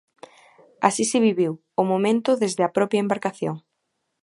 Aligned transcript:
Así 0.87 1.03
se 1.11 1.23
viviu 1.27 1.51
o 1.81 1.83
momento 1.91 2.31
desde 2.43 2.61
a 2.67 2.73
propia 2.77 3.01
embarcación. 3.05 3.55